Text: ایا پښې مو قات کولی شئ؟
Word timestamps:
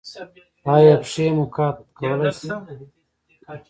ایا 0.73 0.95
پښې 1.03 1.25
مو 1.35 1.45
قات 1.55 1.77
کولی 1.97 2.29
شئ؟ 2.37 2.47